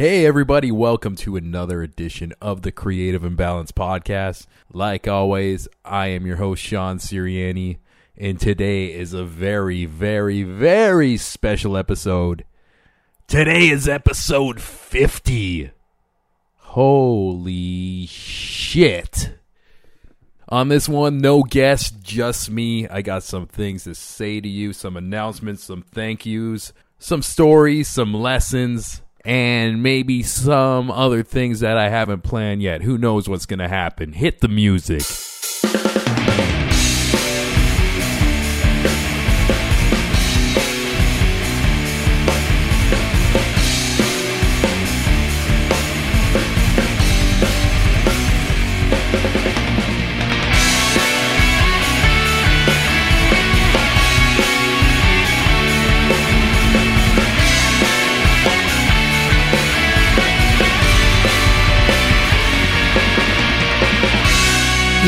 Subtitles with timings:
[0.00, 4.46] Hey, everybody, welcome to another edition of the Creative Imbalance Podcast.
[4.72, 7.80] Like always, I am your host, Sean Siriani,
[8.16, 12.46] and today is a very, very, very special episode.
[13.26, 15.70] Today is episode 50.
[16.56, 19.38] Holy shit.
[20.48, 22.88] On this one, no guest, just me.
[22.88, 27.86] I got some things to say to you, some announcements, some thank yous, some stories,
[27.86, 32.82] some lessons, and maybe some other things that I haven't planned yet.
[32.82, 34.12] Who knows what's going to happen?
[34.12, 35.02] Hit the music.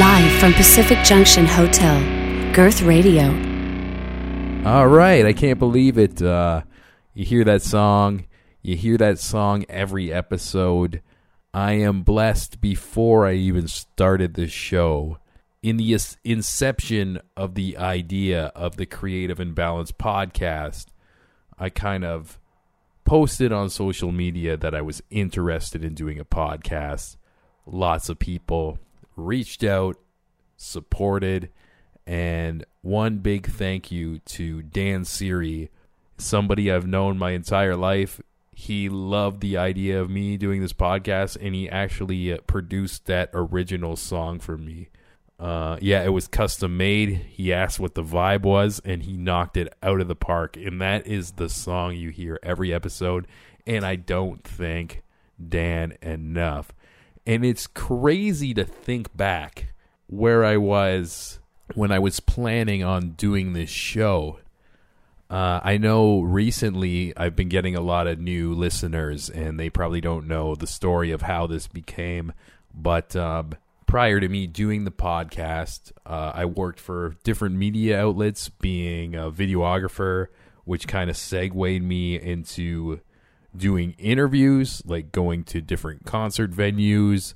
[0.03, 2.01] Live from Pacific Junction Hotel,
[2.53, 3.27] Girth Radio.
[4.69, 6.21] All right, I can't believe it.
[6.21, 6.63] Uh,
[7.15, 8.25] you hear that song,
[8.63, 11.03] you hear that song every episode.
[11.55, 15.19] I am blessed before I even started this show.
[15.63, 20.87] In the inception of the idea of the Creative Imbalance podcast,
[21.61, 22.41] I kind of
[23.05, 27.19] posted on social media that I was interested in doing a podcast.
[27.67, 28.81] Lots of people
[29.17, 29.97] reached out,
[30.57, 31.51] supported,
[32.07, 35.71] and one big thank you to Dan Siri,
[36.19, 38.21] somebody I've known my entire life.
[38.55, 43.31] He loved the idea of me doing this podcast, and he actually uh, produced that
[43.33, 44.89] original song for me.
[45.43, 47.27] Uh, yeah, it was custom made.
[47.29, 50.57] He asked what the vibe was, and he knocked it out of the park.
[50.57, 53.27] And that is the song you hear every episode.
[53.67, 55.03] And I don't thank
[55.49, 56.73] Dan enough.
[57.27, 59.73] And it's crazy to think back
[60.07, 61.39] where I was
[61.75, 64.39] when I was planning on doing this show.
[65.31, 70.01] Uh, I know recently I've been getting a lot of new listeners, and they probably
[70.01, 72.35] don't know the story of how this became.
[72.75, 73.53] But um,
[73.87, 79.31] prior to me doing the podcast, uh, I worked for different media outlets, being a
[79.31, 80.27] videographer,
[80.65, 83.01] which kind of segued me into
[83.57, 87.35] doing interviews, like going to different concert venues,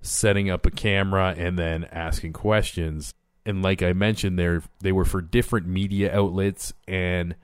[0.00, 3.12] setting up a camera, and then asking questions.
[3.46, 7.34] And like I mentioned, they they were for different media outlets, and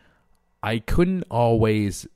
[0.63, 2.07] I couldn't always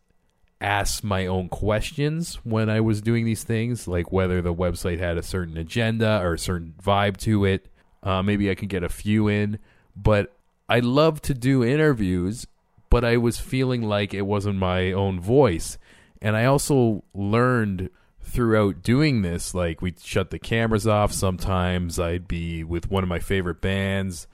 [0.60, 5.18] ask my own questions when I was doing these things, like whether the website had
[5.18, 7.66] a certain agenda or a certain vibe to it.
[8.02, 9.58] Uh, maybe I could get a few in,
[9.96, 10.32] but
[10.68, 12.46] I love to do interviews,
[12.90, 15.78] but I was feeling like it wasn't my own voice.
[16.22, 17.90] And I also learned
[18.22, 21.12] throughout doing this, like we'd shut the cameras off.
[21.12, 24.26] Sometimes I'd be with one of my favorite bands.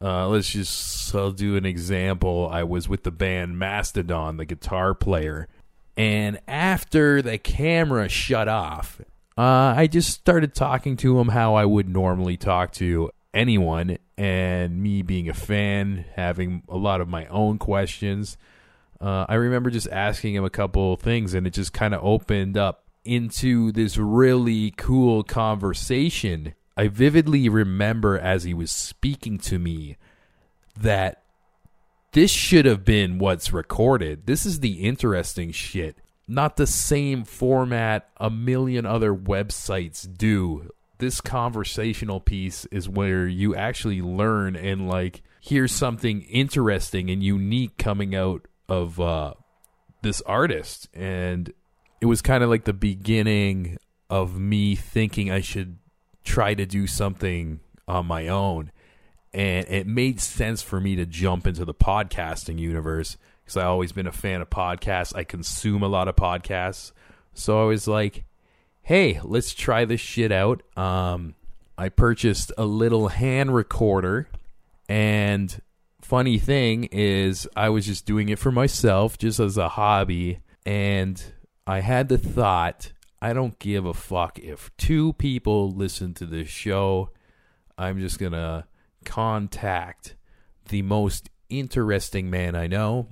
[0.00, 2.48] Uh, let's just, I'll do an example.
[2.50, 5.48] I was with the band Mastodon, the guitar player.
[5.96, 9.00] And after the camera shut off,
[9.36, 13.98] uh, I just started talking to him how I would normally talk to anyone.
[14.16, 18.36] And me being a fan, having a lot of my own questions.
[19.02, 22.56] Uh, I remember just asking him a couple things, and it just kind of opened
[22.56, 26.54] up into this really cool conversation.
[26.76, 29.96] I vividly remember as he was speaking to me
[30.78, 31.24] that
[32.12, 34.26] this should have been what's recorded.
[34.26, 35.96] This is the interesting shit.
[36.28, 40.70] Not the same format a million other websites do.
[40.98, 47.76] This conversational piece is where you actually learn and like hear something interesting and unique
[47.76, 49.34] coming out of uh,
[50.00, 50.88] this artist.
[50.94, 51.52] And
[52.00, 53.76] it was kind of like the beginning
[54.08, 55.76] of me thinking I should
[56.24, 58.72] try to do something on my own.
[59.34, 63.92] And it made sense for me to jump into the podcasting universe because I've always
[63.92, 65.14] been a fan of podcasts.
[65.14, 66.92] I consume a lot of podcasts.
[67.34, 68.24] So I was like,
[68.82, 70.62] hey, let's try this shit out.
[70.78, 71.34] Um,
[71.76, 74.28] I purchased a little hand recorder.
[74.88, 75.60] And
[76.12, 80.40] funny thing is, I was just doing it for myself, just as a hobby.
[80.66, 81.24] And
[81.66, 82.92] I had the thought,
[83.22, 87.08] I don't give a fuck if two people listen to this show.
[87.78, 88.66] I'm just going to
[89.06, 90.16] contact
[90.68, 93.08] the most interesting man I know,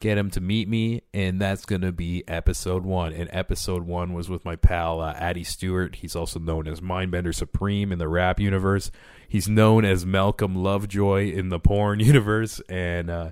[0.00, 3.12] get him to meet me, and that's going to be episode one.
[3.12, 5.96] And episode one was with my pal uh, Addy Stewart.
[5.96, 8.90] He's also known as Mindbender Supreme in the rap universe.
[9.28, 13.30] He's known as Malcolm Lovejoy in the porn universe, and uh,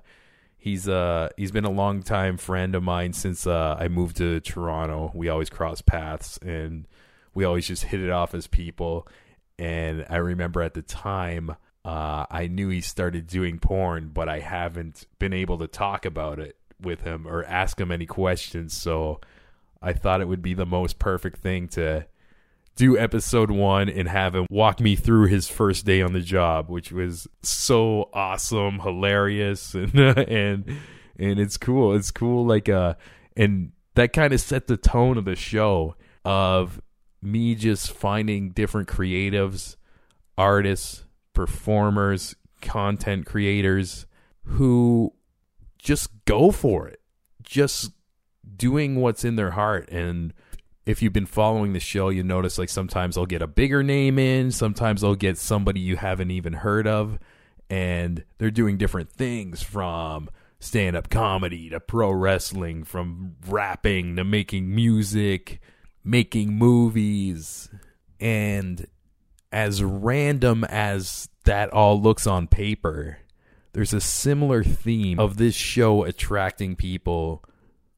[0.63, 4.39] He's uh he's been a long time friend of mine since uh, I moved to
[4.39, 5.11] Toronto.
[5.13, 6.87] We always cross paths and
[7.35, 9.09] we always just hit it off as people.
[9.59, 14.39] And I remember at the time uh, I knew he started doing porn, but I
[14.39, 18.77] haven't been able to talk about it with him or ask him any questions.
[18.77, 19.21] So
[19.81, 22.07] I thought it would be the most perfect thing to
[22.77, 26.69] do episode one and have him walk me through his first day on the job,
[26.69, 30.77] which was so awesome, hilarious, and and
[31.19, 31.95] and it's cool.
[31.95, 32.95] It's cool, like uh,
[33.37, 36.81] and that kind of set the tone of the show of
[37.21, 39.77] me just finding different creatives,
[40.39, 41.02] artists,
[41.33, 44.07] performers, content creators
[44.45, 45.13] who
[45.79, 47.01] just go for it,
[47.43, 47.93] just
[48.57, 50.33] doing what's in their heart and
[50.85, 54.19] if you've been following the show, you notice like sometimes I'll get a bigger name
[54.19, 57.19] in, sometimes I'll get somebody you haven't even heard of,
[57.71, 64.25] and they're doing different things from stand up comedy to pro wrestling, from rapping to
[64.25, 65.61] making music,
[66.05, 67.69] making movies.
[68.21, 68.87] And
[69.53, 73.19] as random as that all looks on paper,
[73.73, 77.45] there's a similar theme of this show attracting people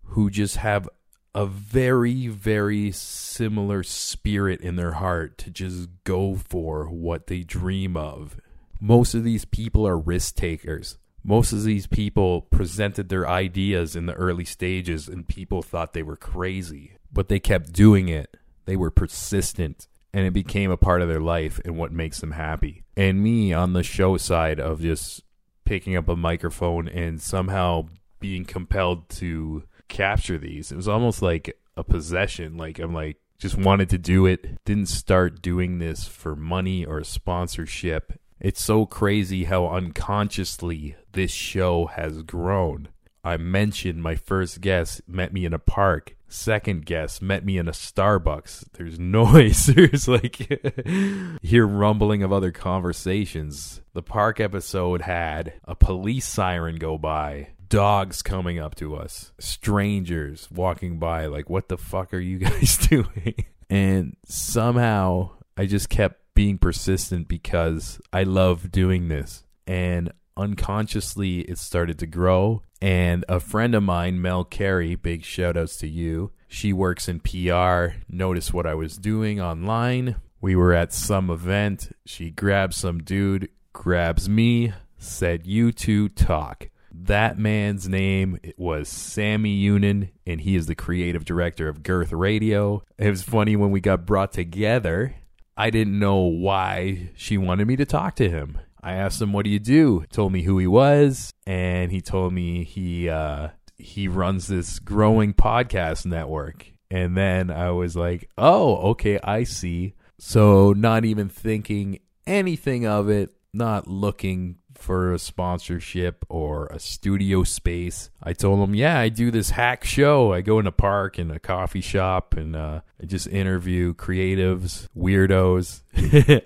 [0.03, 0.89] who just have
[1.35, 7.97] a very, very similar spirit in their heart to just go for what they dream
[7.97, 8.39] of.
[8.81, 10.99] Most of these people are risk takers.
[11.25, 16.03] Most of these people presented their ideas in the early stages and people thought they
[16.03, 18.37] were crazy, but they kept doing it.
[18.67, 22.31] They were persistent and it became a part of their life and what makes them
[22.31, 22.85] happy.
[22.97, 25.25] And me on the show side of just
[25.65, 27.89] picking up a microphone and somehow
[28.21, 30.71] being compelled to capture these.
[30.71, 32.57] It was almost like a possession.
[32.57, 34.65] Like I'm like just wanted to do it.
[34.65, 38.13] Didn't start doing this for money or sponsorship.
[38.39, 42.87] It's so crazy how unconsciously this show has grown.
[43.25, 46.15] I mentioned my first guest met me in a park.
[46.35, 48.65] Second guest met me in a Starbucks.
[48.73, 49.67] There's noise.
[49.75, 50.37] There's like
[51.43, 53.81] hear rumbling of other conversations.
[53.93, 60.49] The park episode had a police siren go by dogs coming up to us, strangers
[60.51, 63.35] walking by, like, what the fuck are you guys doing?
[63.71, 69.45] and somehow I just kept being persistent because I love doing this.
[69.69, 72.63] And unconsciously, it started to grow.
[72.81, 76.33] And a friend of mine, Mel Carey, big shout outs to you.
[76.49, 80.17] She works in PR, noticed what I was doing online.
[80.41, 81.91] We were at some event.
[82.05, 86.69] She grabs some dude, grabs me, said, You two talk.
[86.93, 92.85] That man's name was Sammy Yunin, and he is the creative director of Girth Radio.
[92.99, 95.17] It was funny when we got brought together.
[95.57, 98.59] I didn't know why she wanted me to talk to him.
[98.85, 102.35] I asked him, "What do you do?" Told me who he was, and he told
[102.35, 103.49] me he uh,
[103.79, 106.71] he runs this growing podcast network.
[106.91, 113.09] And then I was like, "Oh, okay, I see." So not even thinking anything of
[113.09, 118.11] it, not looking for a sponsorship or a studio space.
[118.23, 120.35] I told him, yeah, I do this hack show.
[120.35, 124.89] I go in a park and a coffee shop and uh, I just interview creatives,
[124.95, 125.83] weirdos,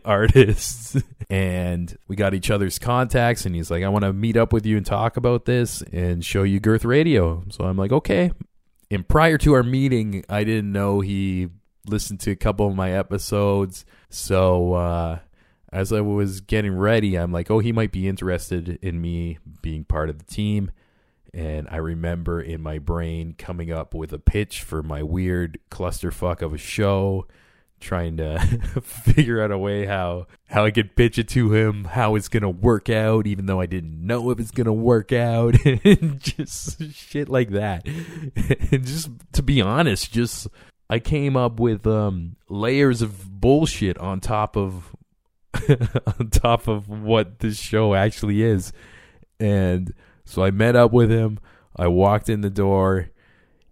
[0.05, 0.96] artists.
[1.31, 3.44] and we got each other's contacts.
[3.44, 6.25] And he's like, I want to meet up with you and talk about this and
[6.25, 7.43] show you Girth Radio.
[7.50, 8.31] So I'm like, okay.
[8.88, 11.49] And prior to our meeting, I didn't know he
[11.87, 13.85] listened to a couple of my episodes.
[14.11, 15.18] So, uh,
[15.73, 19.85] as I was getting ready, I'm like, oh, he might be interested in me being
[19.85, 20.71] part of the team.
[21.35, 26.41] And I remember in my brain coming up with a pitch for my weird clusterfuck
[26.41, 27.27] of a show,
[27.81, 28.39] trying to
[28.83, 32.49] figure out a way how how I could pitch it to him, how it's gonna
[32.49, 37.29] work out, even though I didn't know if it's gonna work out, and just shit
[37.29, 37.87] like that.
[38.73, 40.49] and just to be honest, just
[40.89, 44.97] I came up with um, layers of bullshit on top of
[46.19, 48.73] on top of what this show actually is.
[49.40, 49.93] And
[50.25, 51.38] so I met up with him.
[51.76, 53.11] I walked in the door,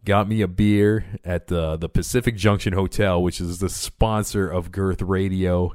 [0.05, 4.71] got me a beer at the the Pacific Junction Hotel, which is the sponsor of
[4.71, 5.73] Girth Radio.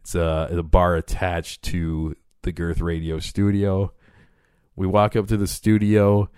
[0.00, 3.92] It's a, a bar attached to the Girth Radio studio.
[4.74, 6.28] We walk up to the studio.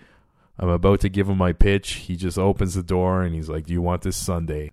[0.58, 1.94] I'm about to give him my pitch.
[1.94, 4.70] He just opens the door and he's like, "Do you want this Sunday?"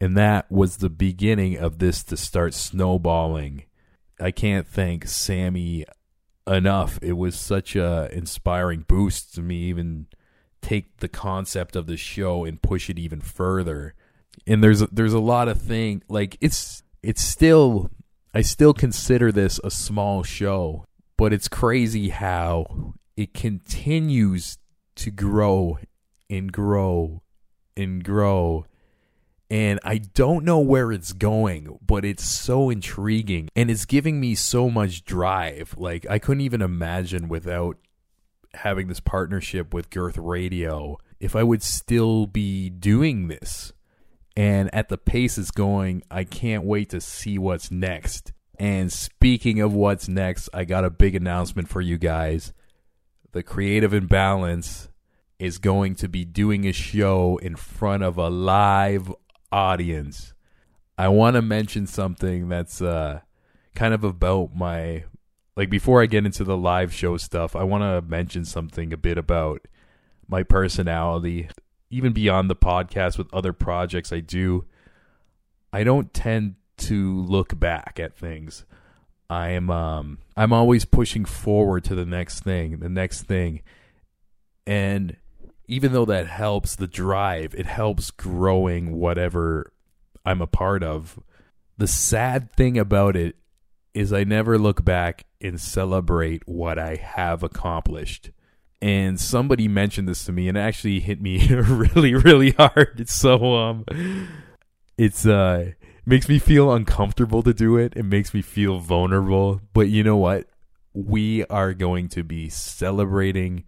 [0.00, 3.64] And that was the beginning of this to start snowballing.
[4.18, 5.84] I can't thank Sammy
[6.46, 6.98] enough.
[7.02, 10.06] It was such a inspiring boost to me even
[10.62, 13.94] take the concept of the show and push it even further.
[14.46, 17.90] And there's there's a lot of thing like it's it's still
[18.32, 20.84] I still consider this a small show,
[21.16, 24.58] but it's crazy how it continues
[24.96, 25.78] to grow
[26.28, 27.22] and grow
[27.76, 28.66] and grow.
[29.50, 34.36] And I don't know where it's going, but it's so intriguing and it's giving me
[34.36, 35.74] so much drive.
[35.76, 37.76] Like, I couldn't even imagine without
[38.54, 43.72] having this partnership with Girth Radio if I would still be doing this.
[44.36, 48.32] And at the pace it's going, I can't wait to see what's next.
[48.56, 52.52] And speaking of what's next, I got a big announcement for you guys.
[53.32, 54.88] The Creative Imbalance
[55.38, 59.10] is going to be doing a show in front of a live
[59.52, 60.34] audience.
[60.98, 63.20] I want to mention something that's uh,
[63.74, 65.04] kind of about my
[65.56, 68.96] like before I get into the live show stuff, I want to mention something a
[68.96, 69.66] bit about
[70.28, 71.48] my personality,
[71.90, 74.64] even beyond the podcast with other projects I do.
[75.72, 78.64] I don't tend to look back at things.
[79.28, 83.62] I'm um I'm always pushing forward to the next thing, the next thing.
[84.66, 85.16] And
[85.70, 89.72] even though that helps the drive, it helps growing whatever
[90.26, 91.20] I'm a part of.
[91.78, 93.36] The sad thing about it
[93.94, 98.30] is I never look back and celebrate what I have accomplished.
[98.82, 103.08] And somebody mentioned this to me and it actually hit me really, really hard.
[103.08, 103.84] So um
[104.98, 105.70] it's uh
[106.04, 107.92] makes me feel uncomfortable to do it.
[107.94, 109.60] It makes me feel vulnerable.
[109.72, 110.48] But you know what?
[110.94, 113.62] We are going to be celebrating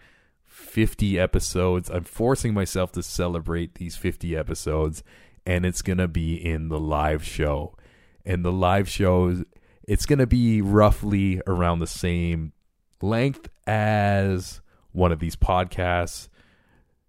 [0.62, 1.90] 50 episodes.
[1.90, 5.02] I'm forcing myself to celebrate these 50 episodes,
[5.45, 7.76] and it's going to be in the live show.
[8.25, 9.45] And the live shows
[9.87, 12.52] it's going to be roughly around the same
[13.00, 14.61] length as
[14.92, 16.28] one of these podcasts.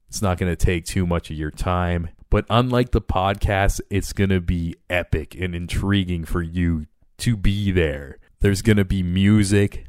[0.10, 2.10] It's not going to take too much of your time.
[2.30, 6.88] But unlike the podcast, it's going to be epic and intriguing for you
[7.20, 8.18] to be there.
[8.40, 9.86] There's going to be music,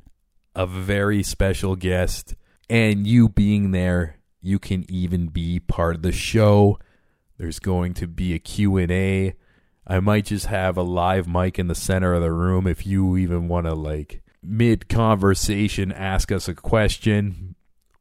[0.54, 2.34] a very special guest,
[2.68, 6.78] and you being there, you can even be part of the show.
[7.38, 9.34] There's going to be a Q&A
[9.86, 13.16] I might just have a live mic in the center of the room if you
[13.16, 17.54] even want to like mid conversation ask us a question.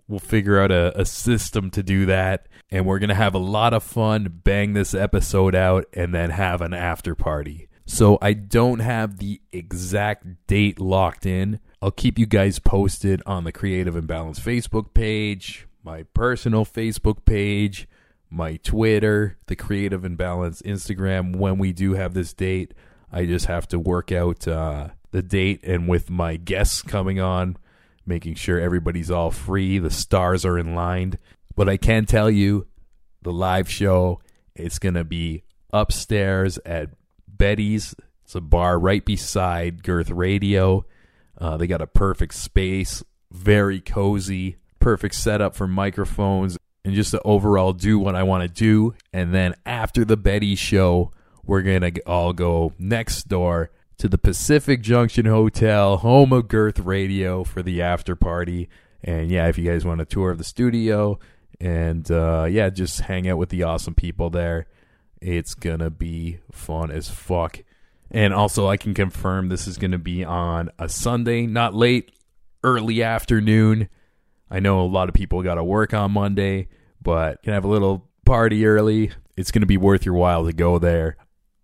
[0.08, 2.48] We'll figure out a, a system to do that.
[2.70, 6.29] And we're going to have a lot of fun, bang this episode out, and then
[6.29, 7.67] have an after party.
[7.86, 11.60] So I don't have the exact date locked in.
[11.83, 17.89] I'll keep you guys posted on the Creative Imbalance Facebook page, my personal Facebook page,
[18.29, 22.73] my Twitter, the Creative Imbalance Instagram when we do have this date.
[23.11, 27.57] I just have to work out uh, the date and with my guests coming on,
[28.05, 31.19] making sure everybody's all free, the stars are in line.
[31.53, 32.65] But I can tell you,
[33.23, 34.21] the live show,
[34.55, 36.91] it's going to be upstairs at
[37.27, 37.93] Betty's.
[38.23, 40.85] It's a bar right beside Girth Radio.
[41.43, 47.21] Uh, they got a perfect space, very cozy, perfect setup for microphones and just to
[47.23, 48.95] overall do what I want to do.
[49.12, 51.12] And then after the Betty show,
[51.43, 56.79] we're going to all go next door to the Pacific Junction Hotel, home of Girth
[56.79, 58.69] Radio, for the after party.
[59.03, 61.19] And yeah, if you guys want a tour of the studio
[61.59, 64.67] and uh, yeah, just hang out with the awesome people there,
[65.19, 67.63] it's going to be fun as fuck.
[68.13, 72.12] And also, I can confirm this is going to be on a Sunday, not late,
[72.63, 73.89] early afternoon.
[74.51, 76.67] I know a lot of people got to work on Monday,
[77.01, 79.12] but can have a little party early.
[79.36, 81.17] It's going to be worth your while to go there.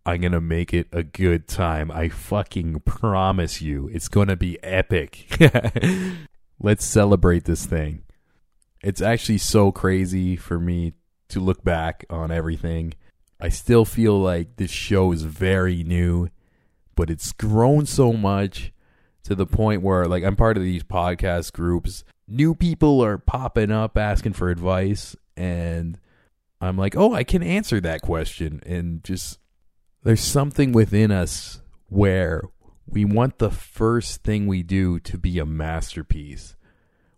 [0.06, 1.92] I'm going to make it a good time.
[1.92, 3.88] I fucking promise you.
[3.90, 5.28] It's going to be epic.
[6.60, 8.04] Let's celebrate this thing.
[8.82, 10.94] It's actually so crazy for me
[11.30, 12.94] to look back on everything.
[13.40, 16.30] I still feel like this show is very new,
[17.00, 18.74] but it's grown so much
[19.24, 23.72] to the point where like I'm part of these podcast groups new people are popping
[23.72, 25.98] up asking for advice and
[26.60, 29.40] I'm like, "Oh, I can answer that question." And just
[30.04, 32.44] there's something within us where
[32.86, 36.58] we want the first thing we do to be a masterpiece.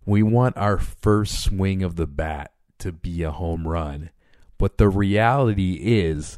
[0.06, 4.12] We want our first swing of the bat to be a home run.
[4.60, 6.38] But the reality is,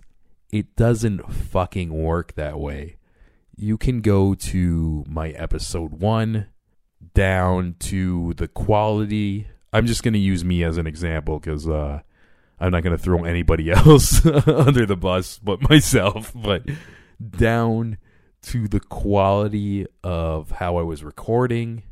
[0.49, 2.95] it doesn't fucking work that way.
[3.55, 6.47] You can go to my episode one,
[7.13, 9.47] down to the quality.
[9.71, 12.01] I'm just going to use me as an example because uh,
[12.59, 16.31] I'm not going to throw anybody else under the bus but myself.
[16.35, 16.63] But
[17.29, 17.97] down
[18.43, 21.83] to the quality of how I was recording.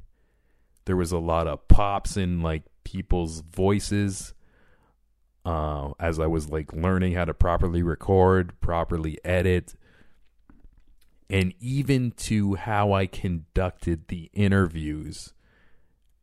[0.85, 4.33] There was a lot of pops in like people's voices
[5.45, 9.75] uh, as I was like learning how to properly record, properly edit,
[11.31, 15.33] and even to how I conducted the interviews.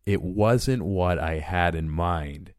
[0.06, 2.54] it wasn't what I had in mind,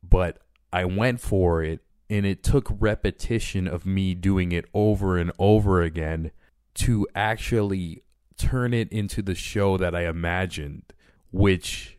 [0.00, 0.38] but
[0.72, 5.82] I went for it and it took repetition of me doing it over and over
[5.82, 6.30] again
[6.74, 8.02] to actually
[8.36, 10.92] turn it into the show that I imagined,
[11.32, 11.98] which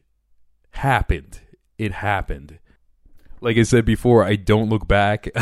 [0.71, 1.41] happened.
[1.77, 2.59] It happened.
[3.45, 5.27] Like I said before, I don't look back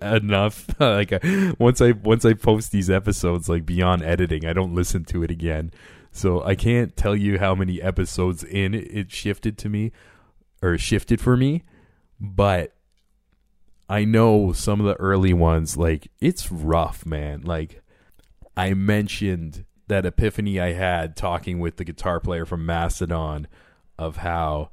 [0.00, 0.80] enough.
[0.80, 1.18] like uh,
[1.58, 5.30] once I once I post these episodes, like beyond editing, I don't listen to it
[5.30, 5.72] again.
[6.10, 9.92] So I can't tell you how many episodes in it shifted to me
[10.62, 11.64] or shifted for me,
[12.18, 12.72] but
[13.86, 17.42] I know some of the early ones like it's rough, man.
[17.42, 17.82] Like
[18.56, 23.48] I mentioned that epiphany I had talking with the guitar player from Mastodon
[23.98, 24.70] of how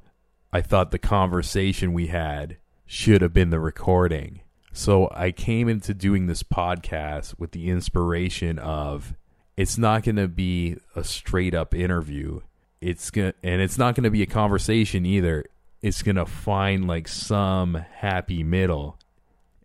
[0.52, 4.40] I thought the conversation we had should have been the recording.
[4.72, 9.14] So I came into doing this podcast with the inspiration of
[9.56, 12.40] it's not going to be a straight up interview.
[12.80, 15.46] It's going and it's not going to be a conversation either.
[15.80, 18.98] It's going to find like some happy middle.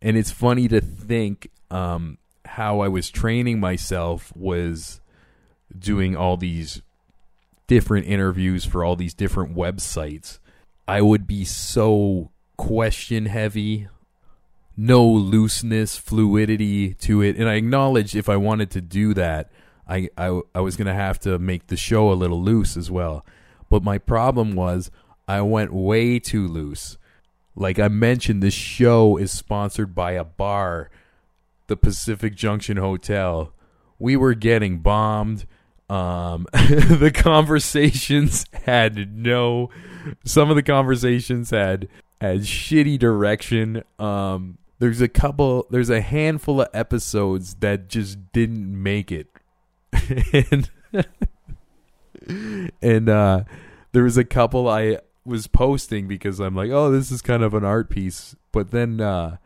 [0.01, 5.01] And it's funny to think um, how I was training myself was
[5.77, 6.82] doing all these
[7.67, 10.39] different interviews for all these different websites.
[10.88, 13.88] I would be so question heavy,
[14.75, 17.36] no looseness, fluidity to it.
[17.38, 19.51] And I acknowledge if I wanted to do that,
[19.88, 22.89] I, I, I was going to have to make the show a little loose as
[22.91, 23.25] well.
[23.70, 24.91] But my problem was
[25.27, 26.98] I went way too loose.
[27.56, 30.89] Like I mentioned, this show is sponsored by a bar
[31.67, 33.53] the Pacific Junction Hotel.
[34.00, 35.46] We were getting bombed.
[35.89, 39.70] Um, the conversations had no.
[40.25, 41.88] Some of the conversations had
[42.20, 43.84] had shitty direction.
[44.00, 45.67] Um, there's a couple.
[45.70, 49.27] There's a handful of episodes that just didn't make it,
[50.34, 50.70] and
[52.82, 53.44] and uh,
[53.91, 57.53] there was a couple I was posting because I'm like, oh, this is kind of
[57.53, 59.01] an art piece, but then.
[59.01, 59.38] Uh,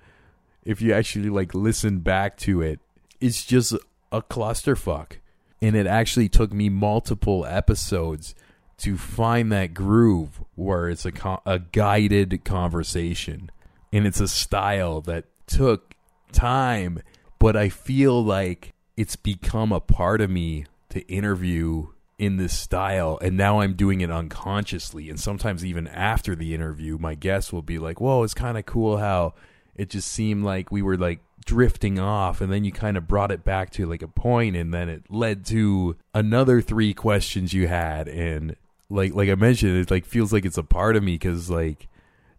[0.63, 2.79] if you actually like listen back to it,
[3.19, 3.73] it's just
[4.11, 5.13] a clusterfuck.
[5.61, 8.33] And it actually took me multiple episodes
[8.77, 11.11] to find that groove where it's a
[11.45, 13.51] a guided conversation.
[13.93, 15.95] And it's a style that took
[16.31, 17.01] time,
[17.39, 23.19] but I feel like it's become a part of me to interview in this style.
[23.21, 25.09] And now I'm doing it unconsciously.
[25.09, 28.65] And sometimes even after the interview my guests will be like, "Whoa, it's kind of
[28.65, 29.33] cool how
[29.75, 33.31] it just seemed like we were like drifting off and then you kind of brought
[33.31, 37.67] it back to like a point and then it led to another three questions you
[37.67, 38.55] had and
[38.89, 41.87] like like I mentioned it like feels like it's a part of me cuz like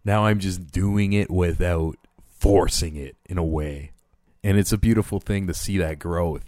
[0.05, 1.97] now I'm just doing it without
[2.43, 3.91] forcing it in a way.
[4.43, 6.43] And it's a beautiful thing to see that growth.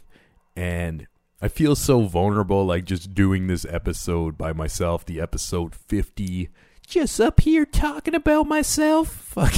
[0.56, 1.08] And
[1.42, 6.50] I feel so vulnerable like just doing this episode by myself the episode 50
[6.86, 9.10] just up here talking about myself.
[9.10, 9.54] Fuck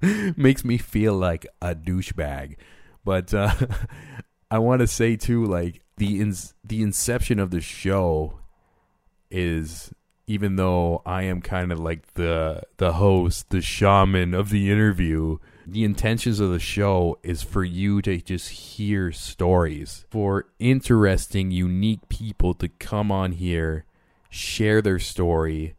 [0.36, 2.56] makes me feel like a douchebag.
[3.04, 3.54] But uh,
[4.50, 8.40] I want to say too, like the ins- the inception of the show
[9.30, 9.92] is
[10.26, 15.38] even though I am kind of like the the host, the shaman of the interview,
[15.66, 22.08] the intentions of the show is for you to just hear stories, for interesting, unique
[22.08, 23.84] people to come on here,
[24.30, 25.74] share their story,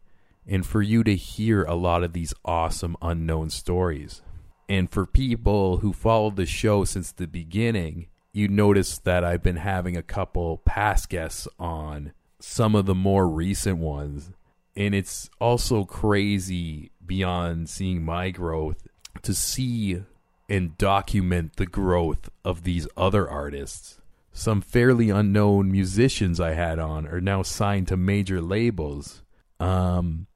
[0.46, 4.22] and for you to hear a lot of these awesome unknown stories.
[4.68, 9.56] And for people who followed the show since the beginning, you notice that I've been
[9.56, 14.32] having a couple past guests on, some of the more recent ones.
[14.76, 18.88] And it's also crazy beyond seeing my growth
[19.22, 20.02] to see
[20.48, 24.00] and document the growth of these other artists.
[24.32, 29.22] Some fairly unknown musicians I had on are now signed to major labels.
[29.60, 30.26] Um,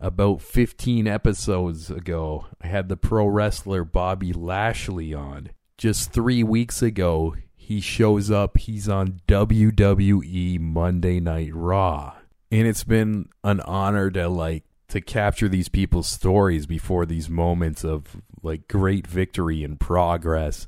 [0.00, 5.50] about 15 episodes ago, I had the pro wrestler Bobby Lashley on.
[5.76, 8.58] Just three weeks ago, he shows up.
[8.58, 12.14] He's on WWE Monday Night Raw.
[12.50, 17.84] And it's been an honor to like to capture these people's stories before these moments
[17.84, 20.66] of like great victory and progress.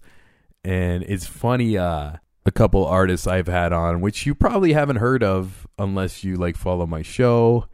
[0.63, 5.25] And it's funny, uh, a couple artists I've had on, which you probably haven't heard
[5.25, 7.67] of unless you like follow my show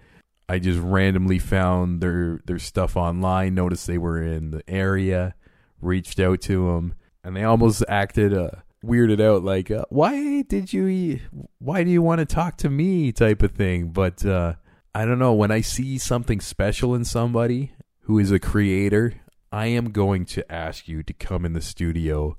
[0.48, 5.34] I just randomly found their their stuff online, noticed they were in the area,
[5.80, 8.50] reached out to them, and they almost acted uh,
[8.82, 11.20] weirded out, like, uh, "Why did you?
[11.58, 13.88] Why do you want to talk to me?" type of thing.
[13.88, 14.54] But uh,
[14.94, 15.34] I don't know.
[15.34, 19.14] When I see something special in somebody who is a creator,
[19.52, 22.38] I am going to ask you to come in the studio,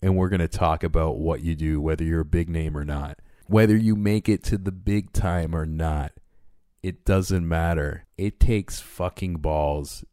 [0.00, 2.84] and we're going to talk about what you do, whether you're a big name or
[2.84, 3.18] not.
[3.46, 6.12] Whether you make it to the big time or not,
[6.88, 8.06] it doesn't matter.
[8.16, 10.06] It takes fucking balls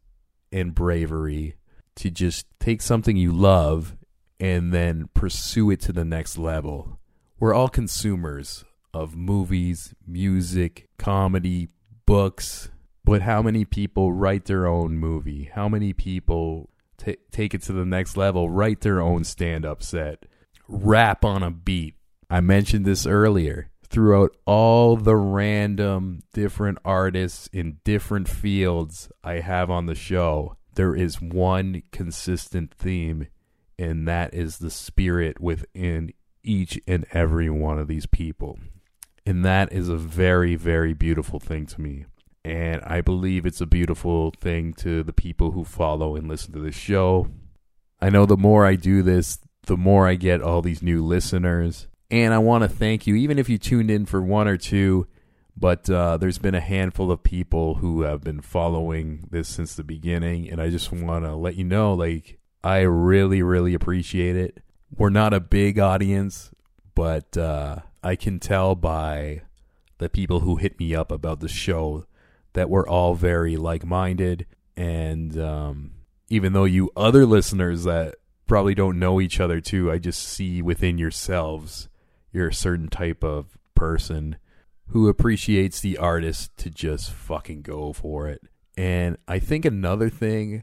[0.52, 1.56] and bravery
[1.96, 3.96] to just take something you love
[4.38, 7.00] and then pursue it to the next level.
[7.40, 11.68] We're all consumers of movies, music, comedy,
[12.04, 12.68] books,
[13.06, 15.50] but how many people write their own movie?
[15.54, 19.82] How many people t- take it to the next level, write their own stand up
[19.82, 20.26] set,
[20.68, 21.94] rap on a beat?
[22.28, 23.70] I mentioned this earlier.
[23.88, 30.94] Throughout all the random different artists in different fields I have on the show, there
[30.94, 33.28] is one consistent theme,
[33.78, 38.58] and that is the spirit within each and every one of these people.
[39.24, 42.06] And that is a very, very beautiful thing to me.
[42.44, 46.60] And I believe it's a beautiful thing to the people who follow and listen to
[46.60, 47.28] this show.
[48.00, 51.88] I know the more I do this, the more I get all these new listeners.
[52.10, 55.08] And I want to thank you, even if you tuned in for one or two,
[55.56, 59.82] but uh, there's been a handful of people who have been following this since the
[59.82, 60.48] beginning.
[60.48, 64.62] And I just want to let you know, like, I really, really appreciate it.
[64.94, 66.52] We're not a big audience,
[66.94, 69.42] but uh, I can tell by
[69.98, 72.06] the people who hit me up about the show
[72.52, 74.46] that we're all very like minded.
[74.76, 75.92] And um,
[76.28, 78.16] even though you other listeners that
[78.46, 81.88] probably don't know each other too, I just see within yourselves
[82.36, 84.36] you're a certain type of person
[84.88, 88.42] who appreciates the artist to just fucking go for it.
[88.76, 90.62] And I think another thing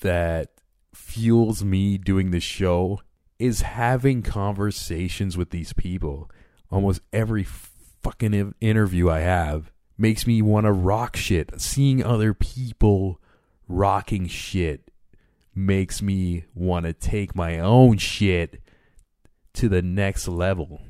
[0.00, 0.48] that
[0.94, 3.02] fuels me doing the show
[3.38, 6.30] is having conversations with these people.
[6.70, 11.60] Almost every fucking interview I have makes me want to rock shit.
[11.60, 13.20] Seeing other people
[13.68, 14.90] rocking shit
[15.54, 18.62] makes me want to take my own shit
[19.58, 20.80] to the next level.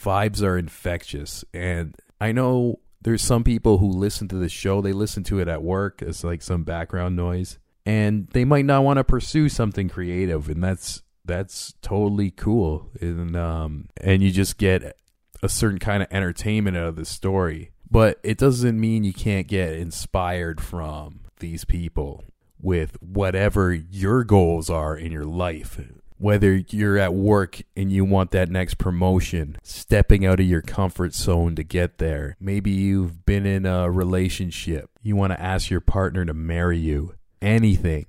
[0.00, 1.44] Vibes are infectious.
[1.54, 5.48] And I know there's some people who listen to the show, they listen to it
[5.48, 7.58] at work as like some background noise.
[7.86, 12.90] And they might not want to pursue something creative, and that's that's totally cool.
[12.98, 14.96] And um and you just get
[15.42, 19.46] a certain kind of entertainment out of the story but it doesn't mean you can't
[19.46, 22.24] get inspired from these people
[22.60, 25.80] with whatever your goals are in your life.
[26.24, 31.12] Whether you're at work and you want that next promotion, stepping out of your comfort
[31.12, 32.38] zone to get there.
[32.40, 34.88] Maybe you've been in a relationship.
[35.02, 37.12] You want to ask your partner to marry you.
[37.42, 38.06] Anything.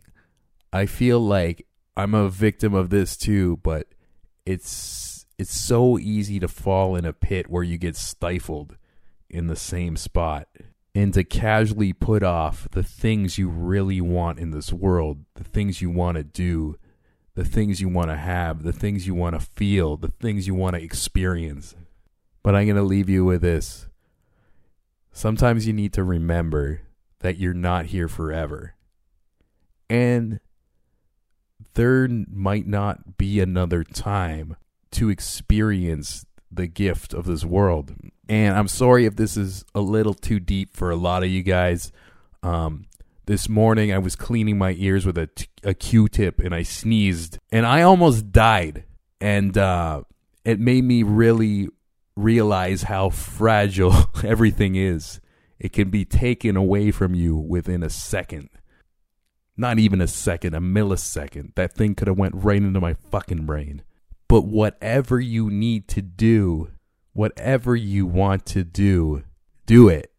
[0.71, 3.87] I feel like I'm a victim of this too, but
[4.45, 8.77] it's it's so easy to fall in a pit where you get stifled
[9.29, 10.47] in the same spot
[10.95, 15.81] and to casually put off the things you really want in this world, the things
[15.81, 16.77] you want to do,
[17.35, 20.55] the things you want to have, the things you want to feel, the things you
[20.55, 21.75] want to experience.
[22.41, 23.87] But I'm going to leave you with this.
[25.11, 26.81] Sometimes you need to remember
[27.19, 28.75] that you're not here forever.
[29.89, 30.39] And
[31.73, 34.55] there might not be another time
[34.91, 37.93] to experience the gift of this world.
[38.29, 41.43] And I'm sorry if this is a little too deep for a lot of you
[41.43, 41.91] guys.
[42.43, 42.85] Um,
[43.25, 47.39] this morning I was cleaning my ears with a, t- a Q-tip and I sneezed
[47.51, 48.85] and I almost died.
[49.19, 50.03] And uh,
[50.43, 51.69] it made me really
[52.15, 55.19] realize how fragile everything is.
[55.59, 58.49] It can be taken away from you within a second.
[59.57, 61.55] Not even a second, a millisecond.
[61.55, 63.83] That thing could have went right into my fucking brain.
[64.27, 66.71] But whatever you need to do,
[67.13, 69.23] whatever you want to do,
[69.65, 70.11] do it.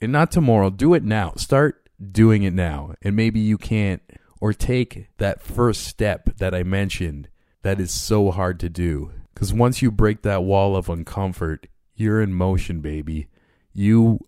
[0.00, 1.34] And not tomorrow, do it now.
[1.36, 2.94] Start doing it now.
[3.02, 4.02] And maybe you can't,
[4.40, 7.28] or take that first step that I mentioned
[7.62, 9.12] that is so hard to do.
[9.32, 11.64] Because once you break that wall of uncomfort,
[11.96, 13.28] you're in motion, baby.
[13.72, 14.20] You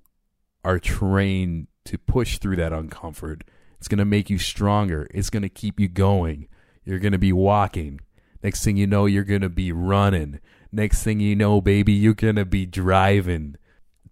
[0.64, 3.42] are trained to push through that uncomfort.
[3.78, 5.06] It's going to make you stronger.
[5.12, 6.48] It's going to keep you going.
[6.84, 8.00] You're going to be walking.
[8.42, 10.40] Next thing you know, you're going to be running.
[10.72, 13.56] Next thing you know, baby, you're going to be driving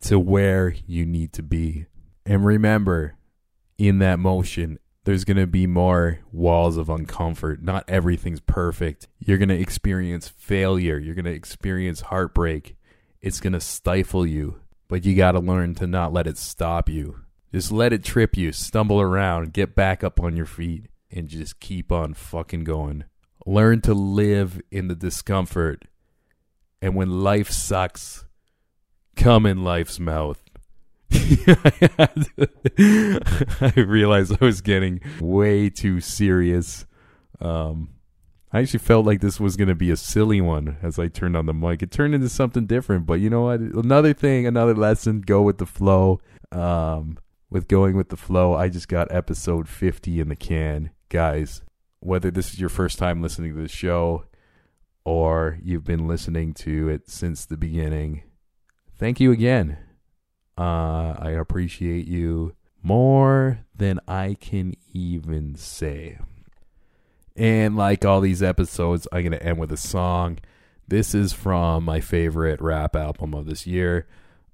[0.03, 1.87] to where you need to be.
[2.27, 3.17] And remember,
[3.79, 7.61] in that motion, there's going to be more walls of uncomfort.
[7.61, 9.09] Not everything's perfect.
[9.19, 10.99] You're going to experience failure.
[10.99, 12.77] You're going to experience heartbreak.
[13.21, 16.89] It's going to stifle you, but you got to learn to not let it stop
[16.89, 17.21] you.
[17.53, 21.61] Just let it trip you, stumble around, get back up on your feet, and just
[21.61, 23.05] keep on fucking going.
[23.47, 25.85] Learn to live in the discomfort.
[26.83, 28.25] And when life sucks,
[29.17, 30.44] come in life's mouth.
[32.79, 36.87] I realized I was getting way too serious.
[37.41, 37.91] Um,
[38.53, 41.37] I actually felt like this was going to be a silly one as I turned
[41.37, 41.83] on the mic.
[41.83, 43.61] It turned into something different, but you know what?
[43.61, 46.21] Another thing, another lesson, go with the flow.
[46.53, 47.19] Um,
[47.51, 50.91] with going with the flow, I just got episode 50 in the can.
[51.09, 51.63] Guys,
[52.01, 54.25] whether this is your first time listening to the show
[55.05, 58.23] or you've been listening to it since the beginning,
[58.99, 59.79] thank you again.
[60.57, 66.19] Uh, I appreciate you more than I can even say.
[67.37, 70.39] And like all these episodes, I'm going to end with a song.
[70.87, 74.07] This is from my favorite rap album of this year.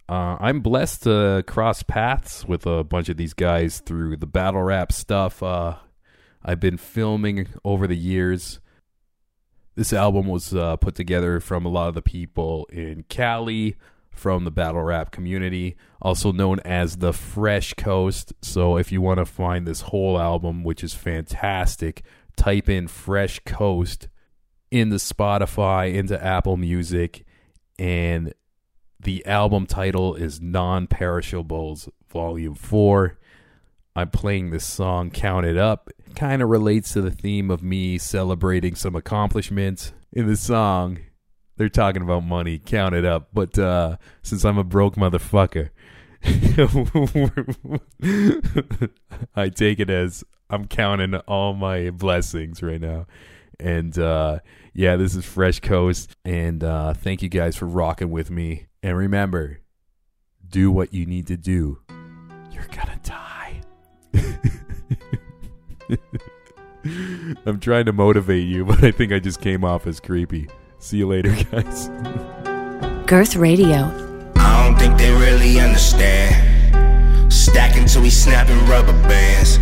[0.08, 4.62] Uh, I'm blessed to cross paths with a bunch of these guys through the battle
[4.62, 5.76] rap stuff uh,
[6.42, 8.60] I've been filming over the years.
[9.74, 13.76] This album was uh, put together from a lot of the people in Cali
[14.20, 18.34] from the battle rap community, also known as the Fresh Coast.
[18.42, 22.02] So if you want to find this whole album, which is fantastic,
[22.36, 24.08] type in Fresh Coast
[24.70, 27.24] into Spotify, into Apple Music,
[27.78, 28.34] and
[29.00, 33.18] the album title is Non Perishables Volume 4.
[33.96, 35.88] I'm playing this song, Count It Up.
[36.14, 39.94] Kind of relates to the theme of me celebrating some accomplishments.
[40.12, 40.98] In the song,
[41.60, 43.28] they're talking about money, count it up.
[43.34, 45.68] But uh, since I'm a broke motherfucker,
[49.36, 53.04] I take it as I'm counting all my blessings right now.
[53.58, 54.38] And uh,
[54.72, 56.16] yeah, this is Fresh Coast.
[56.24, 58.68] And uh, thank you guys for rocking with me.
[58.82, 59.60] And remember,
[60.48, 61.80] do what you need to do.
[62.50, 63.60] You're gonna die.
[67.44, 70.48] I'm trying to motivate you, but I think I just came off as creepy.
[70.80, 71.88] See you later, guys.
[73.06, 73.92] Girth Radio.
[74.36, 76.32] I don't think they really understand.
[77.30, 79.58] Stacking till we snapping rubber bands.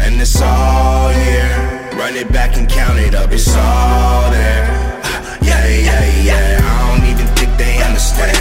[0.00, 1.90] And it's all here.
[1.94, 3.30] Run it back and count it up.
[3.32, 4.66] It's all there.
[5.46, 6.60] Yeah, yeah, yeah.
[6.62, 8.34] I don't even think they understand.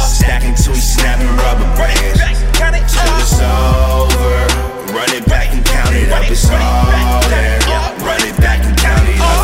[0.00, 2.18] Stacking till we snapping rubber bands.
[2.58, 4.92] Till it's over.
[4.92, 6.28] Run it back and count it up.
[6.30, 7.60] It's all there.
[8.04, 8.75] Run it back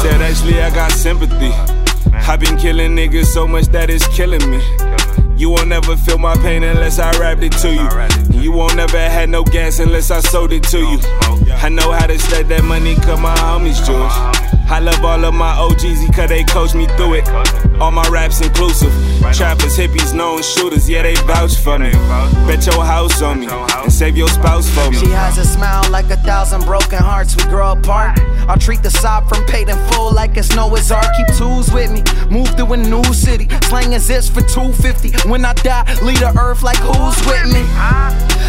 [0.02, 1.52] said, actually, I got sympathy.
[2.12, 4.60] i been killing niggas so much that it's killing me.
[5.36, 8.40] You won't ever feel my pain unless I rapped it to you.
[8.40, 10.98] You won't ever had no gas unless I sold it to you.
[11.64, 14.51] I know how to stack that money cause my homies Jewish.
[14.68, 17.28] I love all of my OGs cause they coached me through it.
[17.80, 18.92] All my raps inclusive.
[19.32, 21.90] Trappers, hippies, known shooters, yeah, they vouch for me.
[22.46, 24.96] Bet your house on me and save your spouse for me.
[24.98, 27.36] She has a smile like a thousand broken hearts.
[27.36, 28.18] We grow apart.
[28.48, 31.06] I'll treat the sob from paid in full like it's Noah's Ark.
[31.16, 32.02] Keep tools with me.
[32.30, 33.48] Move to a new city.
[33.64, 35.28] Slanging zits for 250.
[35.28, 37.62] When I die, leave the earth like who's with me?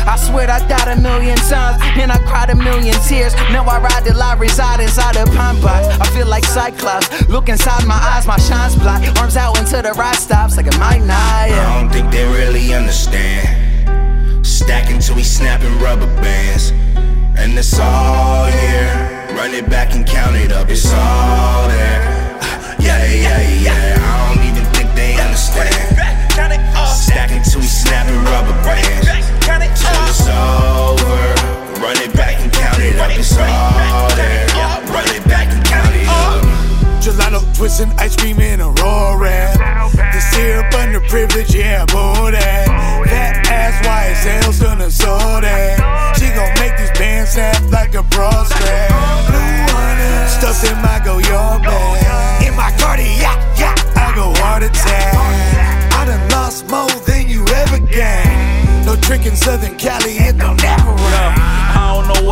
[0.06, 1.82] I swear I died a million times.
[1.98, 3.34] And I cried a million tears.
[3.52, 5.88] Now I ride till I reside inside a pine box.
[6.04, 7.08] I feel like Cyclops.
[7.30, 9.02] Look inside my eyes, my shine's black.
[9.20, 11.18] Arms out until the ride stops like it might not.
[11.18, 14.46] I don't think they really understand.
[14.46, 16.72] Stacking till we snapping rubber bands.
[17.40, 18.92] And it's all here.
[19.38, 20.70] Run it back and count it up.
[20.70, 22.02] It's all there.
[22.84, 23.98] Yeah, yeah, yeah.
[24.02, 25.74] I don't even think they understand.
[26.86, 29.08] Stacking till we snapping rubber bands.
[29.46, 31.53] Till it's over.
[31.84, 33.12] Run it back and count it up.
[33.12, 34.48] It's all there.
[34.88, 36.40] Run it back and count it up.
[37.04, 39.92] Gelato twisting, ice cream in a raw wrap.
[39.92, 42.72] The syrup under privilege, yeah, boy that.
[43.12, 46.16] That ass YSL's gonna saw that.
[46.16, 48.90] She gon' make this band snap like a bra strap.
[49.28, 52.48] Blue honey, stuffed in my Goyard bag.
[52.48, 55.14] In my cardiac, yeah, I go heart attack.
[56.00, 58.86] I done lost more than you ever gained.
[58.86, 61.43] No trick in Southern Cali, it don't never rain.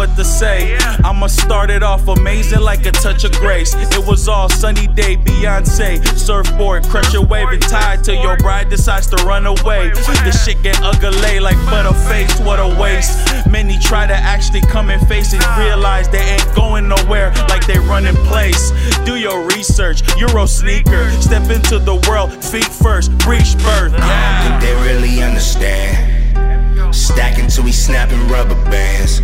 [0.02, 0.76] What to say.
[1.04, 3.76] I'ma start it off amazing like a touch of grace.
[3.76, 6.04] It was all sunny day, Beyonce.
[6.18, 9.92] Surfboard, crush your wave and tied till your bride decides to run away.
[10.24, 13.16] This shit get ugly like butter face, what a waste.
[13.46, 17.78] Many try to actually come and face it, realize they ain't going nowhere like they
[17.78, 18.72] run in place.
[19.06, 21.12] Do your research, Euro sneaker.
[21.22, 23.92] Step into the world, feet first, breach birth.
[23.92, 26.96] Don't think they really understand.
[26.96, 29.22] Stacking till we snapping rubber bands.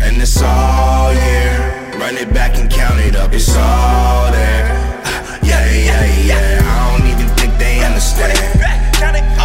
[0.00, 1.98] And it's all here.
[1.98, 3.32] Run it back and count it up.
[3.32, 4.66] It's all there.
[5.46, 6.58] Yeah, yeah, yeah.
[6.64, 8.36] I don't even think they understand.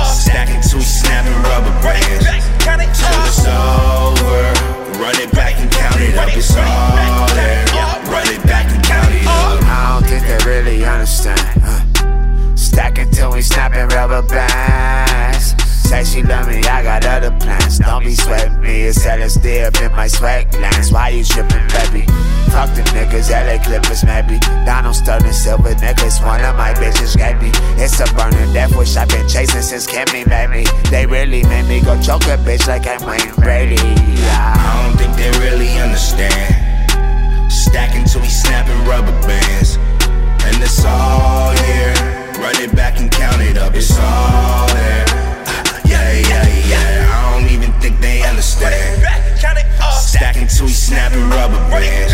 [0.05, 2.25] Stacking till we snapping rubber bands.
[2.63, 4.99] Till it's over.
[4.99, 6.35] Run it back and count it up.
[6.35, 6.50] It's
[20.01, 20.91] my sweat glands.
[20.91, 22.09] Why you tripping, baby?
[22.49, 24.39] Fuck the niggas, LA Clippers, maybe.
[24.65, 27.51] Donald Sterling, silver niggas, one of my bitches gave me.
[27.77, 30.65] It's a burning death wish I've been chasing since Kimmy made me.
[30.89, 33.75] They really made me go choke a bitch like I'm Wayne Brady.
[34.25, 34.57] Yeah.
[34.57, 36.49] I don't think they really understand.
[37.53, 39.77] Stacking till we snapping rubber bands.
[40.49, 41.93] And it's all here.
[42.41, 45.05] Run it back and count it up, it's all there.
[45.85, 47.13] Yeah, yeah, yeah.
[47.13, 49.93] I don't even think they understand count it up.
[49.93, 52.13] Stacking till we snapping rubber bands.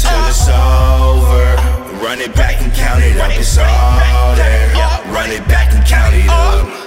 [0.00, 1.56] Till it's over.
[2.02, 3.30] Run it back and count it up.
[3.32, 4.72] It's all there.
[5.12, 6.85] Run it back and count it up.